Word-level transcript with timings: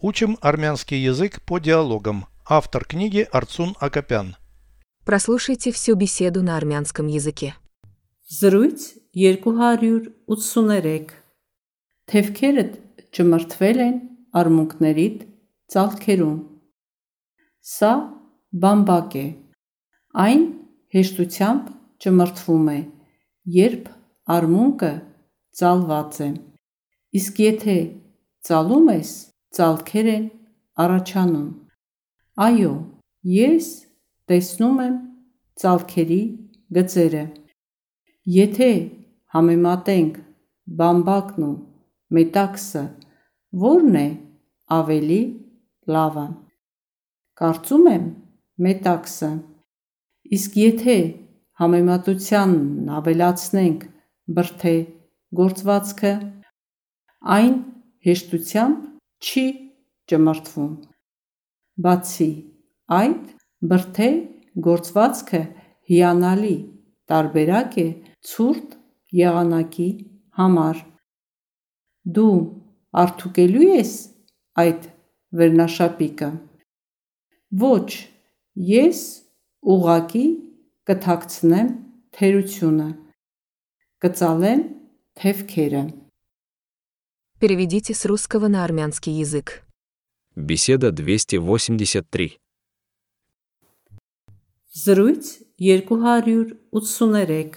Учим 0.00 0.38
армянский 0.40 0.98
язык 0.98 1.42
по 1.42 1.58
диалогам. 1.58 2.26
Автор 2.46 2.84
книги 2.84 3.26
Арцун 3.32 3.74
Акопян. 3.80 4.36
Прослушайте 5.04 5.72
всю 5.72 5.94
беседу 5.96 6.42
на 6.42 6.56
армянском 6.56 7.06
языке. 7.08 7.54
Զրույց 8.28 8.80
283 9.16 11.10
Թևքերդ 12.12 12.72
ճմրթվել 13.16 13.78
են 13.84 13.96
արմունկներիդ 14.36 15.22
ծալքերում 15.72 16.36
Սա 17.72 17.92
բամբակ 18.64 19.16
է 19.20 19.24
Այն 20.24 20.44
հեշտությամբ 20.92 21.72
ճմրթվում 22.04 22.68
է 22.74 22.78
երբ 23.56 23.88
արմունկը 24.36 24.92
ծալված 25.60 26.20
է 26.28 26.30
Իսկ 27.20 27.42
եթե 27.48 27.78
ծալում 28.48 28.92
ես 28.92 29.10
ծալքեր 29.56 30.08
են 30.14 30.24
առաջանում 30.84 31.48
Այո 32.48 32.72
ես 33.34 33.68
տեսնում 34.30 34.80
եմ 34.84 34.96
ծալքերի 35.62 36.22
գծերը 36.76 37.26
Եթե 38.28 38.72
համեմատենք 39.34 40.16
բամբակն 40.78 41.44
ու 41.46 41.54
մետաքսը, 42.16 42.82
ո՞րն 43.68 43.94
է 44.00 44.08
ավելի 44.76 45.20
լավը։ 45.94 46.24
Կարծում 47.40 47.88
եմ 47.92 48.04
մետաքսը։ 48.66 49.30
Իսկ 50.38 50.58
եթե 50.60 50.98
համեմատությանն 51.62 52.92
ավելացնենք 52.98 53.88
բրդե 54.36 54.76
գործվածքը, 55.40 56.14
այն 57.38 57.56
հեշտությամբ 58.08 58.84
չի 59.22 59.46
ճմրթվում։ 60.10 60.74
Բացի 61.84 62.30
այդ, 62.98 63.24
բրդե 63.70 64.10
գործվածքը 64.66 65.40
հիանալի 65.90 66.56
տարբերակ 67.10 67.78
է 67.82 67.86
ցուրտ 68.30 68.76
եղանակի 69.18 69.88
համար։ 70.38 70.82
Դու 72.18 72.36
արդուկելու 73.02 73.66
ես 73.68 73.92
այդ 74.62 74.88
վերնաշապիկը։ 75.40 76.30
Ոչ, 77.62 77.88
ես 78.70 79.00
ուղղակի 79.74 80.26
կթաքցնեմ 80.88 81.70
թերությունը, 82.18 82.88
կծալեմ 84.04 84.62
թևքերը։ 85.20 85.82
Переведите 87.39 87.93
с 87.93 88.05
русского 88.05 88.47
на 88.47 88.63
армянский 88.63 89.13
язык. 89.13 89.63
Беседа 90.35 90.91
283. 90.91 92.39
Զրույց 94.73 95.39
283 95.59 97.55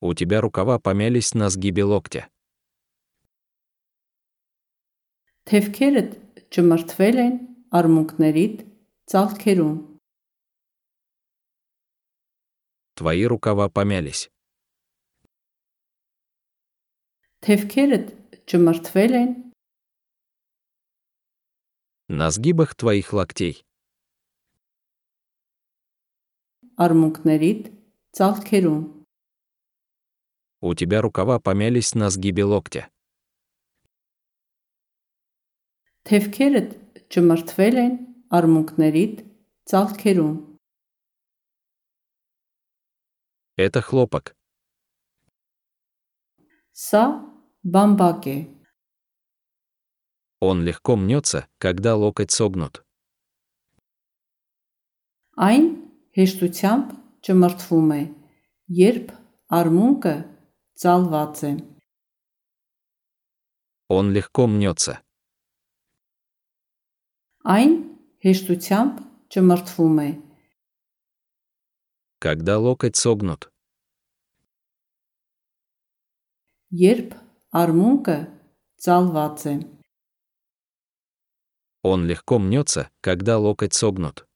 У 0.00 0.14
тебя 0.14 0.40
рукава 0.40 0.78
помялись 0.78 1.34
на 1.34 1.50
сгибе 1.50 1.84
локтя. 1.84 2.28
Թևքերդ 5.50 6.10
ճմրթվել 6.54 7.16
են 7.26 7.36
արմունկներիդ 7.74 8.60
ծալքերում 9.10 9.72
Твои 12.94 13.24
рукава 13.24 13.68
помялись. 13.68 14.30
Թևքերդ 17.44 18.06
ճմրթվել 18.50 19.14
են 19.22 19.30
На 22.10 22.30
сгибах 22.34 22.74
твоих 22.74 23.12
локтей. 23.12 23.62
արմունկներիդ 26.80 27.62
ծալքերում 28.16 28.80
У 30.62 30.74
тебя 30.74 31.00
рукава 31.00 31.38
помялись 31.40 31.94
на 31.94 32.10
сгибе 32.10 32.44
локтя. 32.44 32.88
Թևքերդ 36.08 36.70
ճմրթվել 37.12 37.76
են 37.84 37.94
արմունկներիդ 38.36 39.24
ծալքերում 39.70 40.36
Это 43.60 43.82
хлопок. 43.82 44.32
Սա 46.72 47.04
բամբակ 47.64 48.26
է 48.34 48.38
Он 50.42 50.62
легко 50.64 50.96
мнется, 50.96 51.46
когда 51.58 51.96
локоть 51.96 52.30
согнут. 52.30 52.82
Այն 55.36 55.66
հեշտությամբ 56.16 56.86
ճմրթվում 57.26 57.90
է, 57.96 58.00
երբ 58.80 59.12
արմունկը 59.58 60.14
ծալված 60.82 61.42
է։ 61.50 61.52
Он 63.88 64.12
легко 64.16 64.46
мнется. 64.46 65.00
Այն 67.44 67.72
հեշտությամբ 68.24 68.92
ճմրթվում 69.32 69.98
է, 70.08 70.10
Когда 72.20 72.58
локоть 72.58 72.96
согнут. 72.96 73.48
երբ 76.70 77.14
արմունկը 77.54 78.18
ծալված 78.84 79.44
է։ 79.50 79.54
Он 81.82 82.06
легко 82.06 82.38
мнется, 82.38 82.90
когда 83.00 83.38
локоть 83.38 83.74
согнут. 83.74 84.26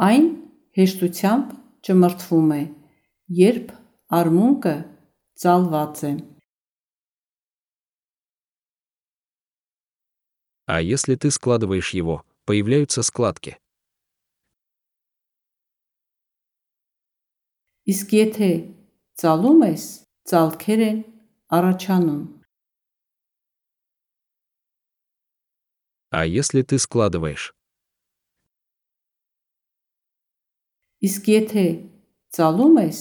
Այն 0.00 0.26
հեշտությամբ 0.78 1.48
ճմրթվում 1.84 2.52
է, 2.56 2.62
երբ 3.36 3.72
արմունկը 4.16 4.76
ծալված 5.42 6.04
է։ 6.08 6.12
А 10.70 10.80
если 10.80 11.16
ты 11.16 11.30
складываешь 11.30 11.90
его, 11.92 12.24
появляются 12.46 13.02
складки. 13.02 13.58
Իսկ 17.90 18.08
եթե 18.14 18.50
ծալում 19.20 19.60
ես, 19.70 19.84
ծալքեր 20.30 20.80
են 20.90 20.98
առաջանում։ 21.58 22.22
А 26.12 26.26
если 26.26 26.62
ты 26.62 26.76
складываешь? 26.78 27.54
Իսկ 31.06 31.24
եթե 31.38 31.64
ծալում 32.34 32.76
ես, 32.88 32.98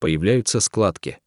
Появляются 0.00 0.60
складки. 0.60 1.18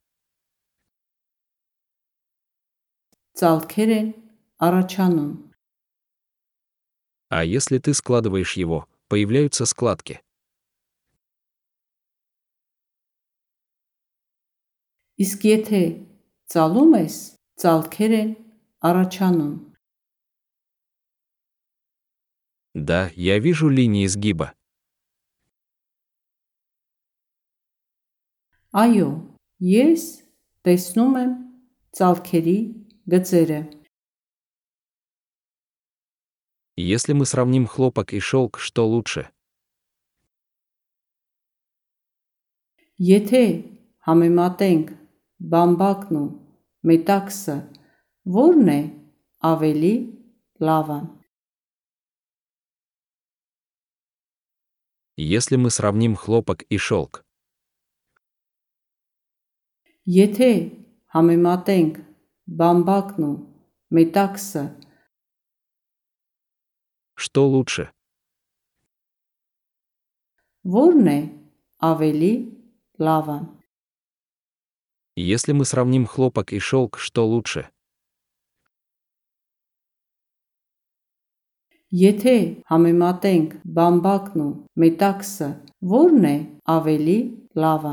ծալքեր 3.40 3.90
են 4.00 4.08
առաջանում։ 4.68 5.32
А 7.30 7.44
если 7.44 7.78
ты 7.80 7.94
складываешь 7.94 8.54
его, 8.54 8.88
появляются 9.10 9.66
складки. 9.66 10.22
Իսկ 15.24 15.46
եթե 15.50 15.84
ծալում 16.54 16.98
ես, 17.00 17.16
ծալքեր 17.62 18.14
են 18.22 18.32
առաջանում։ 18.90 19.54
Да, 22.74 23.12
я 23.16 23.38
вижу 23.38 23.70
линии 23.70 24.08
сгиба. 24.08 24.56
Այո, 28.74 29.10
ես 29.62 30.26
տեսնում 30.66 31.18
եմ 31.22 31.34
ծալքերի 31.94 32.58
գծերը։ 33.14 33.62
Если 36.76 37.14
мы 37.14 37.28
сравним 37.28 37.68
хлопок 37.68 38.14
и 38.14 38.20
шелк, 38.20 38.58
что 38.58 38.88
лучше? 38.90 39.30
Եթե 42.98 43.44
համեմատենք 44.10 44.97
բամբակն 45.54 46.20
ու 46.22 46.28
մետաքսը, 46.90 47.58
ո՞րն 48.44 48.72
է 48.74 48.80
ավելի 49.52 49.94
լավը։ 50.70 51.02
Если 55.18 55.58
мы 55.58 55.70
сравним 55.70 56.16
хлопок 56.16 56.64
и 56.70 56.78
шелк, 56.78 57.24
Եթե 60.04 60.48
համեմատենք 61.16 62.00
բամբակն 62.60 63.24
ու 63.24 63.36
մետաքսը, 63.96 64.64
что 67.16 67.48
лучше? 67.48 67.86
ո՞րն 70.68 71.08
է 71.08 71.20
ավելի 71.92 72.34
լավը։ 73.00 73.38
Если 75.18 75.52
мы 75.52 75.66
сравним 75.66 76.06
хлопок 76.06 76.54
и 76.54 76.60
шелк, 76.60 76.98
что 76.98 77.28
лучше? 77.28 77.70
Եթե 81.94 82.64
համեմատենք 82.74 83.52
բամբակն 83.70 84.42
ու 84.42 84.54
մետաքսը, 84.82 85.50
ո՞րն 85.86 86.24
է 86.26 86.38
ավելի 86.66 87.18
լավը։ 87.54 87.92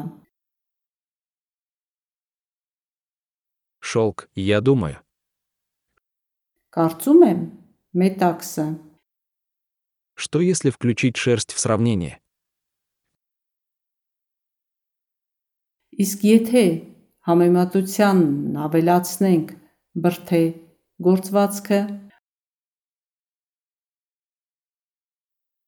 Шелк, 3.84 4.30
я 4.34 4.62
думаю. 4.64 5.04
Կարծում 6.72 7.20
եմ 7.28 7.42
մետաքսը։ 8.00 8.66
Что 10.16 10.40
если 10.40 10.70
включить 10.70 11.18
шерсть 11.18 11.52
в 11.52 11.60
сравнение? 11.60 12.20
Իսկ 16.00 16.24
եթե 16.24 16.64
համեմատությանն 17.28 18.60
ավելացնենք 18.66 19.48
բրթե 20.04 20.42
գործվածքը, 21.06 21.80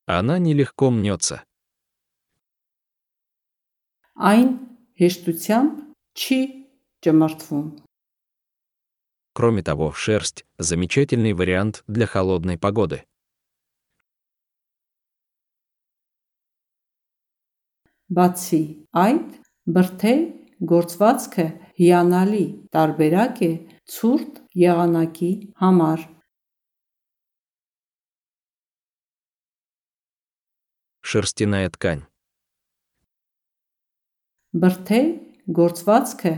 Она 0.06 0.38
нелегко 0.38 0.91
мнется. 0.91 1.47
այն 4.23 4.50
հեշտությամբ 5.00 5.70
չի 6.14 6.41
ճմրթվում։ 7.03 7.69
Кроме 9.35 9.62
того, 9.62 9.93
шерсть – 9.93 10.59
замечательный 10.59 11.32
вариант 11.32 11.82
для 11.87 12.06
холодной 12.06 12.59
погоды. 12.59 13.06
Բացի 18.12 18.62
այդ, 18.93 19.29
բրթե 19.73 20.14
գործվածքը 20.73 21.47
հիանալի 21.81 22.44
տարբերակ 22.75 23.43
է 23.47 23.50
ցուրտ 23.94 24.41
եղանակի 24.62 25.32
համար։ 25.62 26.06
Шерстяная 31.12 31.69
ткань. 31.75 32.06
Բրթե 34.53 35.03
գործվածքը 35.59 36.35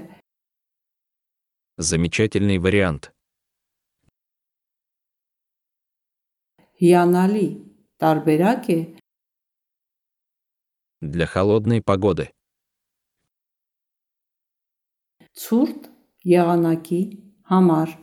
Замечательный 1.76 2.58
вариант. 2.58 3.10
հիանալի 6.80 7.48
տարբերակ 8.02 8.70
է 8.74 8.80
Для 11.00 11.26
холодной 11.26 11.82
погоды. 11.82 12.30
ցուրտ 15.38 15.88
եղանակի 16.30 17.02
համար։ 17.50 17.94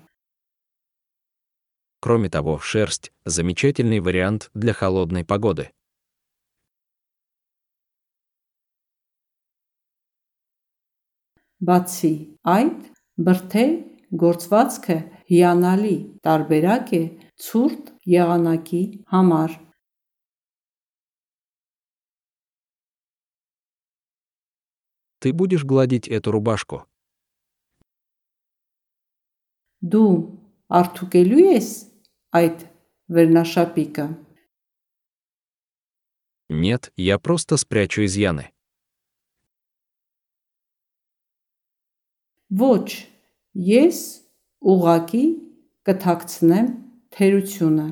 Кроме 2.02 2.30
того, 2.30 2.58
шерсть – 2.60 3.26
замечательный 3.26 4.00
вариант 4.00 4.50
для 4.54 4.74
холодной 4.74 5.24
погоды. 5.24 5.70
Բացի 11.62 12.14
այդ, 12.42 12.78
բրթե 13.22 13.66
գործվածքը 14.18 14.98
հիանալի 15.32 15.98
տարբերակ 16.26 16.94
է 16.98 17.04
ցուրտ 17.38 17.92
եղանակի 18.18 18.84
համար։ 19.14 19.60
Ты 25.22 25.34
будешь 25.34 25.64
гладить 25.64 26.08
эту 26.08 26.32
рубашку? 26.32 26.88
Դու 29.86 30.14
արդուկելու 30.80 31.46
ես 31.48 31.70
այդ 32.38 32.66
վերնաշապիկը։ 33.16 34.06
Нет, 36.52 36.92
я 36.98 37.18
просто 37.18 37.56
спрячу 37.58 38.04
изъяны. 38.04 38.52
Ոչ, 42.52 43.08
ես 43.56 44.00
ուղակի 44.60 45.24
կթաքցնեմ 45.88 46.68
թերությունը։ 47.16 47.88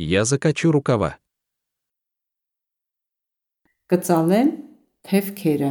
Я 0.00 0.24
закачу 0.24 0.72
рукава. 0.72 1.18
Կծալեմ 3.92 4.50
թևքերը։ 5.04 5.70